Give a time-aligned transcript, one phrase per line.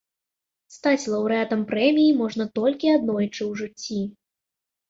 [0.77, 4.01] Стаць лаўрэатам прэміі можна толькі аднойчы ў жыцці.